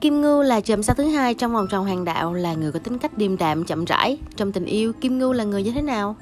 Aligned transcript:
Kim 0.00 0.20
Ngưu 0.20 0.42
là 0.42 0.60
chòm 0.60 0.82
sao 0.82 0.94
thứ 0.94 1.04
hai 1.04 1.34
trong 1.34 1.52
vòng 1.52 1.66
tròn 1.70 1.84
hoàng 1.84 2.04
đạo 2.04 2.34
là 2.34 2.54
người 2.54 2.72
có 2.72 2.78
tính 2.78 2.98
cách 2.98 3.18
điềm 3.18 3.36
đạm 3.36 3.64
chậm 3.64 3.84
rãi. 3.84 4.18
Trong 4.36 4.52
tình 4.52 4.64
yêu, 4.64 4.92
Kim 4.92 5.18
Ngưu 5.18 5.32
là 5.32 5.44
người 5.44 5.62
như 5.62 5.72
thế 5.72 5.82
nào? 5.82 6.16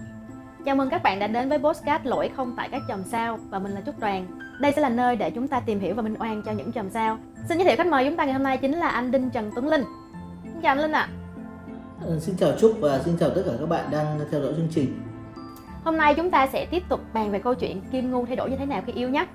Chào 0.64 0.76
mừng 0.76 0.90
các 0.90 1.02
bạn 1.02 1.18
đã 1.18 1.26
đến 1.26 1.48
với 1.48 1.58
Postcard 1.58 2.06
Lỗi 2.06 2.30
không 2.36 2.54
tại 2.56 2.68
các 2.72 2.82
chòm 2.88 3.02
sao 3.04 3.38
và 3.50 3.58
mình 3.58 3.72
là 3.72 3.80
Trúc 3.86 3.98
Đoàn. 3.98 4.26
Đây 4.60 4.72
sẽ 4.76 4.82
là 4.82 4.88
nơi 4.88 5.16
để 5.16 5.30
chúng 5.30 5.48
ta 5.48 5.60
tìm 5.60 5.80
hiểu 5.80 5.94
và 5.94 6.02
minh 6.02 6.16
oan 6.18 6.42
cho 6.42 6.52
những 6.52 6.72
chòm 6.72 6.90
sao. 6.90 7.18
Xin 7.48 7.58
giới 7.58 7.66
thiệu 7.66 7.76
khách 7.76 7.86
mời 7.86 8.04
chúng 8.04 8.16
ta 8.16 8.24
ngày 8.24 8.32
hôm 8.32 8.42
nay 8.42 8.56
chính 8.56 8.72
là 8.72 8.88
anh 8.88 9.10
Đinh 9.10 9.30
Trần 9.30 9.50
Tuấn 9.54 9.68
Linh. 9.68 9.84
Xin 10.44 10.62
chào 10.62 10.72
anh 10.72 10.78
Linh 10.78 10.92
ạ. 10.92 11.08
À. 12.00 12.18
xin 12.20 12.36
chào 12.36 12.52
Trúc 12.60 12.76
và 12.80 13.00
xin 13.04 13.16
chào 13.20 13.30
tất 13.30 13.42
cả 13.46 13.52
các 13.60 13.66
bạn 13.68 13.90
đang 13.90 14.20
theo 14.30 14.42
dõi 14.42 14.52
chương 14.56 14.68
trình. 14.74 15.00
Hôm 15.84 15.96
nay 15.96 16.14
chúng 16.14 16.30
ta 16.30 16.46
sẽ 16.46 16.66
tiếp 16.66 16.82
tục 16.88 17.00
bàn 17.12 17.30
về 17.30 17.38
câu 17.38 17.54
chuyện 17.54 17.80
Kim 17.92 18.10
Ngưu 18.10 18.26
thay 18.26 18.36
đổi 18.36 18.50
như 18.50 18.56
thế 18.56 18.66
nào 18.66 18.82
khi 18.86 18.92
yêu 18.92 19.08
nhé. 19.08 19.26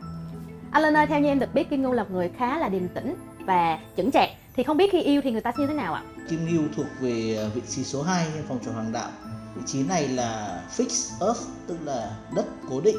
Anh 0.71 0.83
Linh 0.83 0.97
ơi, 0.97 1.05
theo 1.07 1.19
như 1.19 1.27
em 1.27 1.39
được 1.39 1.53
biết 1.53 1.69
Kim 1.69 1.81
Ngưu 1.81 1.91
là 1.91 2.03
một 2.03 2.09
người 2.11 2.31
khá 2.37 2.59
là 2.59 2.69
điềm 2.69 2.87
tĩnh 2.87 3.15
và 3.47 3.79
chững 3.97 4.11
chạc 4.11 4.29
thì 4.55 4.63
không 4.63 4.77
biết 4.77 4.91
khi 4.91 5.01
yêu 5.01 5.21
thì 5.23 5.31
người 5.31 5.41
ta 5.41 5.51
như 5.57 5.67
thế 5.67 5.73
nào 5.73 5.93
ạ? 5.93 6.03
Kim 6.29 6.47
Ngưu 6.47 6.63
thuộc 6.75 6.85
về 6.99 7.37
à, 7.41 7.45
vị 7.55 7.61
trí 7.69 7.83
số 7.83 8.01
2 8.01 8.27
trên 8.33 8.43
phòng 8.47 8.59
tròn 8.65 8.73
hoàng 8.73 8.91
đạo. 8.91 9.09
Vị 9.55 9.61
trí 9.65 9.83
này 9.83 10.07
là 10.07 10.61
fixed 10.77 11.25
earth 11.27 11.41
tức 11.67 11.77
là 11.85 12.11
đất 12.35 12.45
cố 12.69 12.81
định. 12.81 12.97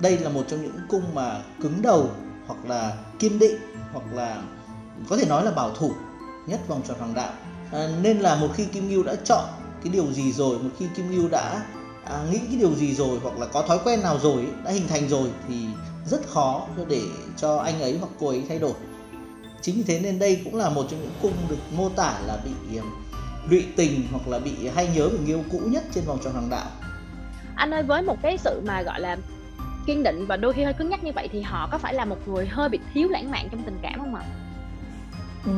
Đây 0.00 0.18
là 0.18 0.28
một 0.28 0.44
trong 0.48 0.62
những 0.62 0.78
cung 0.88 1.02
mà 1.14 1.42
cứng 1.62 1.82
đầu 1.82 2.10
hoặc 2.46 2.58
là 2.68 2.96
kiên 3.18 3.38
định 3.38 3.56
hoặc 3.92 4.04
là 4.14 4.42
có 5.08 5.16
thể 5.16 5.26
nói 5.28 5.44
là 5.44 5.50
bảo 5.50 5.70
thủ 5.70 5.92
nhất 6.46 6.60
vòng 6.68 6.82
tròn 6.88 6.98
hoàng 6.98 7.14
đạo. 7.14 7.32
À, 7.72 7.88
nên 8.02 8.18
là 8.18 8.34
một 8.34 8.48
khi 8.54 8.64
Kim 8.64 8.90
Ngưu 8.90 9.02
đã 9.02 9.14
chọn 9.24 9.44
cái 9.84 9.92
điều 9.92 10.12
gì 10.12 10.32
rồi 10.32 10.58
một 10.58 10.70
khi 10.78 10.86
Kim 10.96 11.10
Ngưu 11.10 11.28
đã 11.28 11.62
à, 12.04 12.24
nghĩ 12.30 12.38
cái 12.38 12.56
điều 12.58 12.74
gì 12.74 12.94
rồi 12.94 13.18
hoặc 13.22 13.38
là 13.38 13.46
có 13.46 13.62
thói 13.62 13.78
quen 13.84 14.02
nào 14.02 14.18
rồi 14.18 14.46
đã 14.64 14.70
hình 14.70 14.88
thành 14.88 15.08
rồi 15.08 15.28
thì 15.48 15.66
rất 16.06 16.28
khó 16.28 16.66
để 16.88 17.02
cho 17.36 17.56
anh 17.56 17.80
ấy 17.80 17.98
hoặc 17.98 18.08
cô 18.20 18.28
ấy 18.28 18.44
thay 18.48 18.58
đổi 18.58 18.72
chính 19.66 19.76
vì 19.76 19.82
thế 19.82 20.00
nên 20.02 20.18
đây 20.18 20.40
cũng 20.44 20.56
là 20.56 20.70
một 20.70 20.86
trong 20.90 21.00
những 21.00 21.12
cung 21.22 21.32
được 21.50 21.56
mô 21.76 21.88
tả 21.88 22.18
là 22.26 22.38
bị 22.44 22.78
lụy 23.50 23.66
tình 23.76 24.02
hoặc 24.12 24.28
là 24.28 24.38
bị 24.38 24.68
hay 24.74 24.88
nhớ 24.96 25.08
về 25.08 25.18
người 25.18 25.26
yêu 25.26 25.42
cũ 25.50 25.58
nhất 25.64 25.84
trên 25.94 26.04
vòng 26.04 26.18
tròn 26.24 26.32
hoàng 26.32 26.50
đạo. 26.50 26.66
Anh 27.56 27.70
ơi 27.70 27.82
với 27.82 28.02
một 28.02 28.16
cái 28.22 28.38
sự 28.38 28.62
mà 28.66 28.82
gọi 28.82 29.00
là 29.00 29.16
kiên 29.86 30.02
định 30.02 30.26
và 30.26 30.36
đôi 30.36 30.52
khi 30.52 30.62
hơi 30.62 30.72
cứng 30.72 30.88
nhắc 30.88 31.04
như 31.04 31.12
vậy 31.14 31.28
thì 31.32 31.42
họ 31.42 31.68
có 31.72 31.78
phải 31.78 31.94
là 31.94 32.04
một 32.04 32.28
người 32.28 32.46
hơi 32.46 32.68
bị 32.68 32.78
thiếu 32.94 33.08
lãng 33.08 33.30
mạn 33.30 33.48
trong 33.50 33.62
tình 33.62 33.78
cảm 33.82 34.00
không 34.00 34.14
ạ? 34.14 34.22
Ừ, 35.44 35.52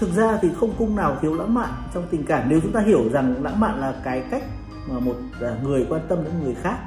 thực 0.00 0.14
ra 0.16 0.38
thì 0.42 0.48
không 0.60 0.74
cung 0.78 0.96
nào 0.96 1.18
thiếu 1.22 1.34
lãng 1.34 1.54
mạn 1.54 1.82
trong 1.94 2.06
tình 2.10 2.24
cảm. 2.24 2.48
Nếu 2.48 2.60
chúng 2.62 2.72
ta 2.72 2.80
hiểu 2.86 3.08
rằng 3.12 3.42
lãng 3.42 3.60
mạn 3.60 3.80
là 3.80 3.94
cái 4.04 4.22
cách 4.30 4.42
mà 4.88 4.98
một 4.98 5.16
à, 5.40 5.56
người 5.62 5.86
quan 5.88 6.00
tâm 6.08 6.24
đến 6.24 6.32
người 6.44 6.54
khác 6.62 6.78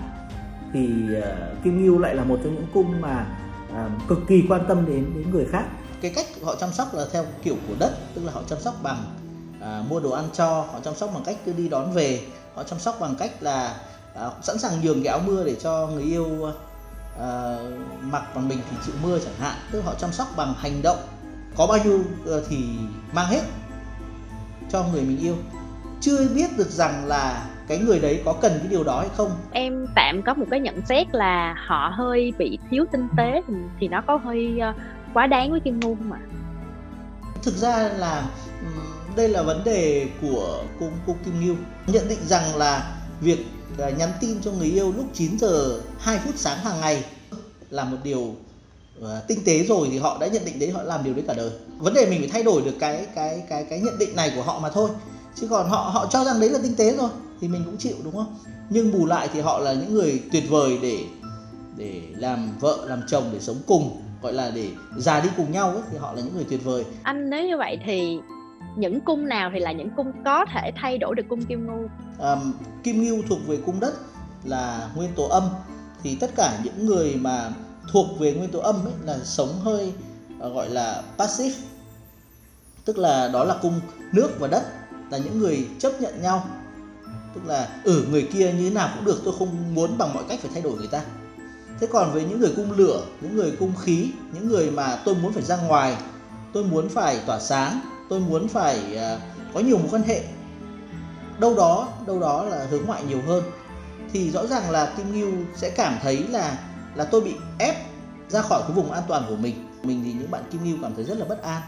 thì 0.73 0.90
uh, 1.17 1.64
Kim 1.64 1.86
Ngưu 1.86 2.00
lại 2.00 2.16
là 2.16 2.23
một 2.23 2.40
trong 2.44 2.56
những 2.56 2.67
cung 2.73 3.02
mà 3.02 3.26
uh, 3.70 4.08
cực 4.08 4.20
kỳ 4.28 4.44
quan 4.50 4.62
tâm 4.67 4.86
đến 4.88 5.06
đến 5.16 5.32
người 5.32 5.45
khác 5.45 5.64
cái 6.04 6.12
cách 6.16 6.26
họ 6.44 6.56
chăm 6.56 6.72
sóc 6.72 6.94
là 6.94 7.06
theo 7.12 7.26
kiểu 7.44 7.56
của 7.68 7.73
đất 7.80 7.92
tức 8.16 8.26
là 8.26 8.32
họ 8.32 8.42
chăm 8.50 8.59
sóc 8.59 8.76
bằng 8.84 9.04
à, 9.62 9.84
mua 9.90 10.00
đồ 10.00 10.12
ăn 10.12 10.30
cho 10.34 10.45
họ 10.45 10.80
chăm 10.84 10.95
sóc 10.95 11.10
bằng 11.14 11.23
cách 11.26 11.38
cứ 11.45 11.54
đi 11.54 11.70
đón 11.70 11.92
về 11.92 12.22
họ 12.56 12.64
chăm 12.64 12.80
sóc 12.80 12.98
bằng 13.00 13.16
cách 13.20 13.32
là 13.40 13.76
à, 14.16 14.30
sẵn 14.42 14.58
sàng 14.58 14.82
nhường 14.82 15.04
cái 15.04 15.12
áo 15.12 15.20
mưa 15.26 15.44
để 15.44 15.56
cho 15.56 15.88
người 15.88 16.04
yêu 16.04 16.26
à, 17.20 17.58
mặc 18.02 18.23
bằng 18.36 18.48
mình 18.48 18.60
thì 18.72 18.78
chịu 18.86 18.95
mưa 19.04 19.20
chẳng 19.20 19.34
hạn. 19.40 19.58
Tức 19.72 19.80
là 19.80 19.86
họ 19.86 19.94
chăm 19.94 20.12
sóc 20.12 20.28
bằng 20.38 20.54
hành 20.58 20.82
động 20.84 20.98
có 21.56 21.68
bao 21.68 21.78
nhiêu 21.86 22.00
ờ, 22.26 22.44
thì 22.50 22.58
mang 23.14 23.28
hết 23.28 23.42
cho 24.70 24.86
người 24.94 25.02
mình 25.02 25.17
yêu. 25.20 25.36
Chưa 26.02 26.28
biết 26.36 26.58
được 26.58 26.70
rằng 26.70 27.06
là 27.06 27.45
cái 27.67 27.78
người 27.78 28.00
đấy 28.00 28.22
có 28.26 28.34
cần 28.42 28.52
cái 28.60 28.67
điều 28.67 28.84
đó 28.84 29.00
hay 29.00 29.10
không. 29.17 29.32
Em 29.52 29.88
tạm 29.95 30.22
có 30.22 30.34
một 30.34 30.45
cái 30.52 30.60
nhận 30.60 30.82
xét 30.86 31.08
là 31.12 31.56
họ 31.67 31.94
hơi 31.95 32.34
bị 32.38 32.58
thiếu 32.70 32.86
tinh 32.92 33.08
tế 33.17 33.42
thì, 33.48 33.54
thì 33.80 33.88
nó 33.88 34.02
có 34.08 34.16
hơi 34.16 34.60
uh, 34.70 34.76
quá 35.14 35.28
đáng 35.28 35.52
với 35.52 35.59
kim 35.59 35.80
ngưu 35.80 35.95
không 35.95 36.11
ạ? 36.11 36.19
Thực 37.44 37.58
ra 37.58 37.89
là 37.89 38.30
ừ, 38.61 38.67
đây 39.16 39.30
là 39.30 39.44
vấn 39.44 39.64
đề 39.64 40.08
của 40.22 40.64
cô, 40.80 40.86
cô 41.08 41.16
Kim 41.25 41.42
Ngưu. 41.42 41.55
Nhận 41.88 42.08
định 42.08 42.20
rằng 42.25 42.55
là 42.55 42.95
việc 43.22 43.45
à, 43.80 43.89
nhắn 43.89 44.10
tin 44.20 44.42
cho 44.42 44.52
người 44.52 44.67
yêu 44.67 44.93
lúc 44.98 45.05
9 45.14 45.39
giờ 45.39 45.82
2 45.99 46.20
phút 46.26 46.36
sáng 46.38 46.58
hàng 46.58 46.82
ngày 46.82 47.04
là 47.70 47.83
một 47.83 47.98
điều 48.04 48.36
à, 49.04 49.21
tinh 49.27 49.39
tế 49.45 49.64
rồi 49.64 49.88
thì 49.92 49.98
họ 49.98 50.17
đã 50.20 50.27
nhận 50.27 50.45
định 50.45 50.60
đấy 50.60 50.70
họ 50.70 50.83
làm 50.83 51.04
điều 51.04 51.14
đấy 51.14 51.23
cả 51.27 51.33
đời. 51.33 51.49
Vấn 51.77 51.93
đề 51.93 52.05
mình 52.05 52.20
phải 52.20 52.30
thay 52.30 52.43
đổi 52.43 52.61
được 52.61 52.76
cái 52.80 53.08
cái 53.15 53.43
cái 53.49 53.65
cái 53.70 53.80
nhận 53.80 53.98
định 53.98 54.15
này 54.15 54.32
của 54.36 54.42
họ 54.42 54.59
mà 54.59 54.70
thôi. 54.70 54.89
Chứ 55.36 55.48
còn 55.49 55.70
họ 55.70 55.77
họ 55.77 56.05
cho 56.05 56.23
rằng 56.23 56.39
đấy 56.39 56.49
là 56.49 56.59
tinh 56.64 56.76
tế 56.76 56.95
rồi 56.98 57.09
thì 57.42 57.48
mình 57.48 57.64
cũng 57.65 57.77
chịu 57.77 57.95
đúng 58.04 58.14
không? 58.14 58.36
Nhưng 58.70 58.92
bù 58.92 59.05
lại 59.05 59.30
thì 59.33 59.42
họ 59.42 59.59
là 59.59 59.73
những 59.73 59.93
người 59.93 60.23
tuyệt 60.32 60.43
vời 60.49 60.77
để 60.82 60.98
để 61.78 62.02
làm 62.17 62.50
vợ 62.60 62.86
làm 62.88 63.02
chồng 63.08 63.23
để 63.34 63.39
sống 63.39 63.58
cùng 63.67 64.02
gọi 64.22 64.34
là 64.34 64.52
để 64.56 64.70
già 64.98 65.20
đi 65.20 65.30
cùng 65.38 65.52
nhau 65.52 65.70
ấy, 65.70 65.82
thì 65.92 65.98
họ 65.98 66.14
là 66.14 66.22
những 66.22 66.36
người 66.36 66.45
tuyệt 66.50 66.64
vời. 66.64 66.86
Anh 67.04 67.30
nếu 67.30 67.48
như 67.48 67.58
vậy 67.58 67.78
thì 67.86 68.17
những 68.76 69.02
cung 69.02 69.28
nào 69.28 69.52
thì 69.54 69.60
là 69.60 69.72
những 69.72 69.89
cung 69.95 70.12
có 70.26 70.45
thể 70.54 70.72
thay 70.76 70.98
đổi 70.98 71.16
được 71.16 71.23
cung 71.30 71.45
kim 71.45 71.67
ngưu? 71.67 71.88
À, 72.20 72.36
kim 72.83 73.04
ngưu 73.04 73.22
thuộc 73.30 73.39
về 73.48 73.58
cung 73.66 73.80
đất 73.80 73.94
là 74.44 74.89
nguyên 74.95 75.10
tố 75.16 75.28
âm. 75.28 75.44
Thì 76.04 76.17
tất 76.20 76.32
cả 76.36 76.60
những 76.64 76.86
người 76.86 77.16
mà 77.16 77.52
thuộc 77.92 78.20
về 78.20 78.33
nguyên 78.33 78.52
tố 78.52 78.60
âm 78.60 78.76
ấy 78.86 78.94
là 79.06 79.17
sống 79.23 79.60
hơi 79.64 79.94
uh, 80.38 80.54
gọi 80.54 80.70
là 80.70 81.04
passive. 81.17 81.56
Tức 82.86 82.98
là 82.98 83.30
đó 83.33 83.44
là 83.44 83.56
cung 83.62 83.80
nước 84.12 84.30
và 84.39 84.48
đất 84.48 84.64
là 85.12 85.17
những 85.17 85.39
người 85.39 85.67
chấp 85.80 86.02
nhận 86.02 86.22
nhau. 86.22 86.45
Tức 87.36 87.42
là 87.45 87.58
ở 87.58 87.67
ừ, 87.83 88.06
người 88.12 88.28
kia 88.33 88.52
như 88.52 88.70
thế 88.70 88.76
nào 88.76 88.89
cũng 88.95 89.06
được 89.06 89.22
tôi 89.26 89.33
không 89.39 89.76
muốn 89.76 89.98
bằng 89.98 90.14
mọi 90.14 90.23
cách 90.30 90.39
phải 90.39 90.52
thay 90.54 90.62
đổi 90.62 90.78
người 90.78 90.88
ta 90.88 91.02
thế 91.80 91.88
còn 91.92 92.14
với 92.14 92.26
những 92.26 92.39
người 92.39 92.54
cung 92.56 92.72
lửa, 92.72 93.06
những 93.22 93.36
người 93.36 93.52
cung 93.60 93.73
khí, 93.76 94.11
những 94.34 94.48
người 94.48 94.72
mà 94.72 94.98
tôi 95.06 95.16
muốn 95.16 95.34
phải 95.34 95.44
ra 95.44 95.58
ngoài, 95.58 95.98
tôi 96.54 96.64
muốn 96.64 96.89
phải 96.89 97.20
tỏa 97.26 97.39
sáng, 97.39 97.80
tôi 98.10 98.20
muốn 98.20 98.48
phải 98.48 98.98
à, 98.98 99.17
có 99.54 99.60
nhiều 99.60 99.78
mối 99.78 99.88
quan 99.92 100.04
hệ, 100.04 100.23
đâu 101.39 101.56
đó 101.56 101.88
đâu 102.08 102.20
đó 102.20 102.44
là 102.44 102.67
hướng 102.70 102.86
ngoại 102.86 103.04
nhiều 103.04 103.22
hơn, 103.28 103.44
thì 104.14 104.32
rõ 104.32 104.48
ràng 104.48 104.72
là 104.72 104.94
Kim 104.98 105.14
Ngưu 105.14 105.32
sẽ 105.56 105.70
cảm 105.70 105.98
thấy 106.02 106.28
là 106.30 106.58
là 106.95 107.06
tôi 107.06 107.22
bị 107.22 107.36
ép 107.60 107.76
ra 108.30 108.42
khỏi 108.42 108.62
cái 108.62 108.72
vùng 108.72 108.92
an 108.92 109.04
toàn 109.08 109.23
của 109.30 109.36
mình 109.36 109.70
mình 109.83 110.02
thì 110.06 110.14
những 110.14 110.32
bạn 110.32 110.44
Kim 110.52 110.64
Ngưu 110.64 110.78
cảm 110.82 110.95
thấy 110.95 111.04
rất 111.04 111.17
là 111.17 111.26
bất 111.26 111.42
an 111.44 111.62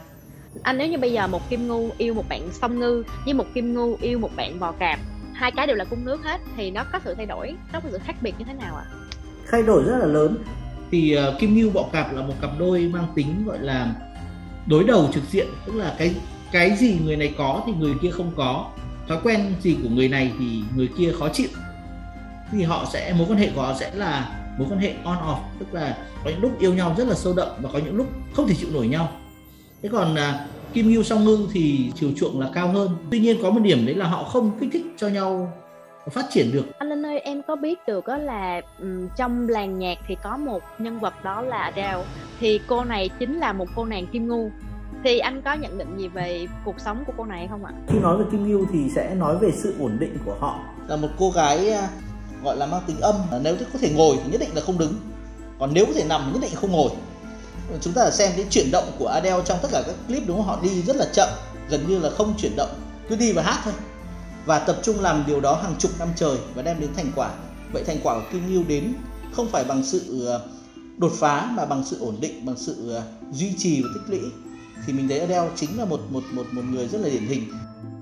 anh, 0.64 0.78
nếu 0.78 0.88
như 0.88 0.98
bây 0.98 1.14
giờ 1.14 1.28
một 1.28 1.50
Kim 1.50 1.68
Ngưu 1.68 1.90
yêu 1.98 2.14
một 2.14 2.30
bạn 2.30 2.50
song 2.62 2.80
ngư, 2.80 3.04
với 3.26 3.34
một 3.34 3.46
Kim 3.54 3.74
Ngưu 3.74 3.98
yêu 4.02 4.20
một 4.20 4.30
bạn 4.36 4.60
bò 4.60 4.72
cạp, 4.72 5.00
hai 5.34 5.52
cái 5.52 5.68
đều 5.68 5.76
là 5.76 5.86
cung 5.86 6.06
nước 6.06 6.24
hết, 6.24 6.42
thì 6.58 6.72
nó 6.72 6.84
có 6.92 7.00
sự 7.06 7.14
thay 7.14 7.26
đổi, 7.26 7.56
nó 7.74 7.80
có 7.80 7.90
sự 7.92 8.00
khác 8.06 8.16
biệt 8.22 8.34
như 8.40 8.46
thế 8.46 8.54
nào 8.54 8.76
ạ 8.76 8.86
à? 8.92 9.05
Thay 9.52 9.64
đổi 9.64 9.84
rất 9.84 9.98
là 9.98 10.06
lớn. 10.06 10.38
Thì 10.92 11.18
uh, 11.18 11.40
Kim 11.40 11.56
Ngưu 11.56 11.70
bọ 11.70 11.84
cạp 11.92 12.14
là 12.14 12.22
một 12.22 12.34
cặp 12.42 12.50
đôi 12.60 12.90
mang 12.94 13.08
tính 13.16 13.46
gọi 13.46 13.60
là 13.60 13.96
đối 14.68 14.84
đầu 14.84 15.10
trực 15.14 15.24
diện 15.32 15.48
tức 15.66 15.76
là 15.76 15.96
cái 15.98 16.16
cái 16.52 16.76
gì 16.76 16.98
người 17.06 17.16
này 17.16 17.34
có 17.38 17.64
thì 17.66 17.74
người 17.80 17.94
kia 18.02 18.12
không 18.12 18.32
có. 18.36 18.72
Thói 19.08 19.18
quen 19.24 19.54
gì 19.62 19.78
của 19.84 19.90
người 19.90 20.10
này 20.10 20.32
thì 20.40 20.62
người 20.76 20.90
kia 20.98 21.12
khó 21.20 21.30
chịu. 21.30 21.50
Thì 22.52 22.64
họ 22.64 22.86
sẽ 22.94 23.14
mối 23.18 23.28
quan 23.30 23.40
hệ 23.40 23.50
của 23.56 23.62
họ 23.62 23.74
sẽ 23.80 23.92
là 23.96 24.42
mối 24.60 24.68
quan 24.72 24.80
hệ 24.80 24.94
on 25.04 25.18
off 25.18 25.40
tức 25.60 25.74
là 25.74 25.98
có 26.24 26.30
những 26.30 26.42
lúc 26.42 26.60
yêu 26.60 26.74
nhau 26.74 26.96
rất 26.98 27.08
là 27.08 27.16
sâu 27.16 27.34
đậm 27.34 27.48
và 27.62 27.70
có 27.74 27.80
những 27.80 27.96
lúc 27.96 28.08
không 28.34 28.48
thể 28.48 28.56
chịu 28.56 28.70
nổi 28.74 28.88
nhau. 28.88 29.10
Thế 29.84 29.90
còn 29.92 30.14
uh, 30.14 30.20
kim 30.74 30.92
ngưu 30.92 31.04
song 31.04 31.26
ngư 31.26 31.48
thì 31.54 31.92
chiều 31.96 32.10
chuộng 32.18 32.40
là 32.40 32.50
cao 32.54 32.68
hơn. 32.68 32.90
Tuy 33.12 33.20
nhiên 33.20 33.38
có 33.42 33.50
một 33.52 33.60
điểm 33.64 33.86
đấy 33.86 33.96
là 33.96 34.08
họ 34.08 34.24
không 34.24 34.60
kích 34.60 34.70
thích 34.74 34.86
cho 34.98 35.08
nhau 35.08 35.54
phát 36.12 36.26
triển 36.30 36.52
được 36.52 36.66
anh 36.78 36.90
Linh 36.90 37.06
ơi 37.06 37.20
em 37.20 37.42
có 37.48 37.56
biết 37.56 37.80
được 37.88 38.08
đó 38.08 38.18
là 38.18 38.62
um, 38.80 39.08
trong 39.18 39.50
làng 39.50 39.80
nhạc 39.80 39.98
thì 40.08 40.16
có 40.24 40.38
một 40.38 40.64
nhân 40.80 41.00
vật 41.00 41.24
đó 41.24 41.42
là 41.42 41.58
Adele 41.58 42.04
thì 42.40 42.60
cô 42.68 42.84
này 42.84 43.10
chính 43.20 43.40
là 43.40 43.54
một 43.54 43.66
cô 43.76 43.86
nàng 43.86 44.08
kim 44.08 44.28
ngưu 44.28 44.52
thì 45.04 45.20
anh 45.20 45.42
có 45.42 45.54
nhận 45.54 45.78
định 45.78 45.98
gì 45.98 46.08
về 46.08 46.48
cuộc 46.66 46.80
sống 46.80 47.04
của 47.08 47.14
cô 47.18 47.26
này 47.26 47.48
không 47.52 47.66
ạ? 47.66 47.74
Khi 47.88 48.00
nói 48.00 48.18
về 48.18 48.26
Kim 48.32 48.48
Ngưu 48.48 48.66
thì 48.74 48.90
sẽ 48.96 49.16
nói 49.16 49.38
về 49.38 49.52
sự 49.52 49.76
ổn 49.80 49.98
định 50.00 50.18
của 50.26 50.36
họ. 50.40 50.60
Là 50.88 50.96
một 50.96 51.08
cô 51.20 51.32
gái 51.32 51.70
à, 51.70 51.88
gọi 52.44 52.58
là 52.58 52.66
mang 52.66 52.82
tính 52.88 53.02
âm, 53.02 53.16
nếu 53.44 53.56
có 53.74 53.80
thể 53.80 53.92
ngồi 53.96 54.18
thì 54.24 54.32
nhất 54.32 54.42
định 54.42 54.50
là 54.56 54.62
không 54.62 54.78
đứng, 54.78 54.94
còn 55.60 55.74
nếu 55.74 55.86
có 55.86 55.92
thể 55.96 56.04
nằm 56.10 56.34
nhất 56.34 56.40
định 56.42 56.52
không 56.56 56.72
ngồi. 56.72 56.90
Chúng 57.82 57.94
ta 57.94 58.12
xem 58.12 58.32
cái 58.36 58.46
chuyển 58.50 58.72
động 58.72 58.84
của 59.00 59.08
Adele 59.08 59.44
trong 59.46 59.58
tất 59.62 59.68
cả 59.72 59.84
các 59.88 59.96
clip 60.08 60.24
đúng 60.28 60.38
không? 60.38 60.46
Họ 60.46 60.60
đi 60.64 60.82
rất 60.82 60.96
là 60.96 61.06
chậm, 61.14 61.30
gần 61.70 61.82
như 61.88 62.00
là 62.00 62.10
không 62.10 62.34
chuyển 62.38 62.56
động, 62.56 62.70
cứ 63.10 63.16
đi 63.16 63.32
và 63.32 63.44
hát 63.44 63.62
thôi. 63.64 63.74
Và 64.46 64.60
tập 64.60 64.78
trung 64.84 65.00
làm 65.00 65.24
điều 65.28 65.40
đó 65.40 65.60
hàng 65.64 65.76
chục 65.80 65.92
năm 66.00 66.08
trời 66.16 66.38
và 66.56 66.62
đem 66.62 66.80
đến 66.80 66.90
thành 66.96 67.12
quả. 67.16 67.32
Vậy 67.74 67.84
thành 67.84 67.98
quả 68.04 68.16
của 68.16 68.26
Kim 68.32 68.54
Ngưu 68.54 68.64
đến 68.64 68.94
không 69.34 69.48
phải 69.50 69.64
bằng 69.64 69.84
sự 69.84 70.26
ờ, 70.26 70.42
đột 70.98 71.12
phá 71.20 71.52
mà 71.56 71.66
bằng 71.66 71.84
sự 71.86 72.00
ổn 72.00 72.16
định, 72.22 72.46
bằng 72.46 72.58
sự 72.58 72.90
ờ, 72.90 73.04
duy 73.32 73.54
trì 73.58 73.82
và 73.82 73.90
tích 73.94 74.02
lũy 74.08 74.32
thì 74.86 74.94
mình 74.94 75.08
thấy 75.08 75.20
Adele 75.20 75.50
chính 75.56 75.78
là 75.78 75.86
một 75.86 76.00
một 76.10 76.24
một 76.32 76.46
một 76.52 76.62
người 76.72 76.88
rất 76.88 77.02
là 77.02 77.10
điển 77.10 77.26
hình 77.26 77.44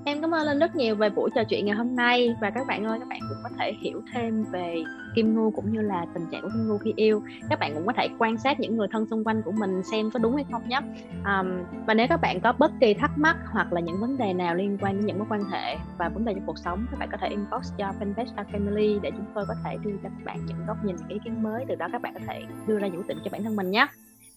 Em 0.05 0.21
cảm 0.21 0.33
ơn 0.33 0.47
Linh 0.47 0.59
rất 0.59 0.75
nhiều 0.75 0.95
về 0.95 1.09
buổi 1.09 1.29
trò 1.35 1.44
chuyện 1.44 1.65
ngày 1.65 1.75
hôm 1.75 1.95
nay 1.95 2.35
và 2.41 2.50
các 2.50 2.67
bạn 2.67 2.85
ơi 2.85 3.00
các 3.00 3.07
bạn 3.07 3.19
cũng 3.29 3.38
có 3.44 3.50
thể 3.59 3.73
hiểu 3.81 4.01
thêm 4.13 4.44
về 4.51 4.83
Kim 5.15 5.35
Ngưu 5.35 5.51
cũng 5.51 5.71
như 5.71 5.81
là 5.81 6.05
tình 6.13 6.25
trạng 6.31 6.41
của 6.41 6.50
Kim 6.53 6.67
Ngưu 6.67 6.77
khi 6.77 6.94
yêu. 6.95 7.21
Các 7.50 7.59
bạn 7.59 7.73
cũng 7.73 7.85
có 7.85 7.94
thể 7.97 8.07
quan 8.19 8.38
sát 8.38 8.59
những 8.59 8.77
người 8.77 8.88
thân 8.91 9.05
xung 9.05 9.23
quanh 9.23 9.41
của 9.41 9.51
mình 9.51 9.83
xem 9.91 10.11
có 10.13 10.19
đúng 10.19 10.35
hay 10.35 10.45
không 10.51 10.61
nhé. 10.69 10.79
Um, 11.25 11.63
và 11.88 11.94
nếu 11.94 12.07
các 12.09 12.21
bạn 12.21 12.41
có 12.41 12.53
bất 12.59 12.71
kỳ 12.79 12.94
thắc 12.94 13.11
mắc 13.17 13.38
hoặc 13.51 13.73
là 13.73 13.81
những 13.81 14.00
vấn 14.00 14.17
đề 14.17 14.33
nào 14.33 14.55
liên 14.55 14.77
quan 14.81 14.95
đến 14.95 15.05
những 15.05 15.19
mối 15.19 15.27
quan 15.29 15.44
hệ 15.44 15.77
và 15.97 16.09
vấn 16.09 16.25
đề 16.25 16.33
trong 16.33 16.45
cuộc 16.45 16.57
sống 16.57 16.85
các 16.91 17.00
bạn 17.00 17.09
có 17.11 17.17
thể 17.21 17.27
inbox 17.27 17.71
cho 17.77 17.91
fanpage 18.00 18.41
Our 18.41 18.55
Family 18.55 19.00
để 19.01 19.11
chúng 19.11 19.25
tôi 19.35 19.45
có 19.47 19.55
thể 19.63 19.77
đưa 19.83 19.91
cho 19.91 19.97
các 20.03 20.25
bạn 20.25 20.45
những 20.45 20.65
góc 20.67 20.77
nhìn 20.85 20.95
những 20.95 21.07
ý 21.07 21.19
kiến 21.23 21.44
mới. 21.44 21.65
Từ 21.67 21.75
đó 21.75 21.88
các 21.91 22.01
bạn 22.01 22.13
có 22.13 22.19
thể 22.27 22.41
đưa 22.67 22.79
ra 22.79 22.88
những 22.88 22.97
quyết 22.97 23.07
định 23.07 23.17
cho 23.23 23.31
bản 23.31 23.44
thân 23.44 23.55
mình 23.55 23.71
nhé. 23.71 23.88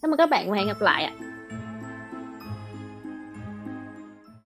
Cảm 0.02 0.10
ơn 0.10 0.18
các 0.18 0.30
bạn 0.30 0.50
và 0.50 0.56
hẹn 0.56 0.66
gặp 0.66 0.80
lại 0.80 1.04
ạ. 1.04 1.35